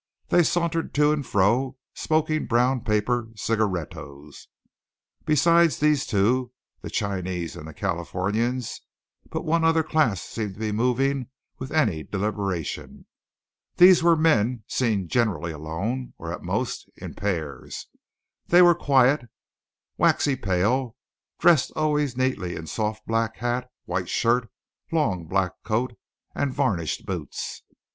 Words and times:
They 0.29 0.41
sauntered 0.41 0.95
to 0.95 1.11
and 1.11 1.23
fro 1.23 1.77
smoking 1.93 2.47
brown 2.47 2.83
paper 2.83 3.27
cigarettos. 3.35 4.47
Beside 5.27 5.73
these 5.73 6.07
two, 6.07 6.53
the 6.81 6.89
Chinese 6.89 7.55
and 7.55 7.67
the 7.67 7.73
Californians, 7.75 8.81
but 9.29 9.45
one 9.45 9.63
other 9.63 9.83
class 9.83 10.19
seemed 10.23 10.55
to 10.55 10.59
be 10.59 10.71
moving 10.71 11.27
with 11.59 11.71
any 11.71 12.01
deliberation. 12.01 13.05
These 13.75 14.01
were 14.01 14.15
men 14.15 14.63
seen 14.65 15.07
generally 15.07 15.51
alone, 15.51 16.15
or 16.17 16.33
at 16.33 16.41
most 16.41 16.89
in 16.97 17.13
pairs. 17.13 17.85
They 18.47 18.63
were 18.63 18.73
quiet, 18.73 19.29
waxy 19.99 20.35
pale, 20.35 20.95
dressed 21.37 21.71
always 21.75 22.17
neatly 22.17 22.55
in 22.55 22.65
soft 22.65 23.05
black 23.05 23.37
hat, 23.37 23.69
white 23.85 24.09
shirt, 24.09 24.49
long 24.91 25.27
black 25.27 25.61
coat, 25.63 25.93
and 26.33 26.51
varnished 26.51 27.05
boots. 27.05 27.61